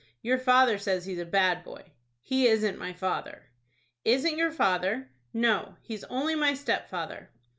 [0.23, 1.91] "Your father says he's a bad boy."
[2.23, 3.43] "He isn't my father."
[4.03, 7.29] "Isn't your father?" "No, he's only my stepfather."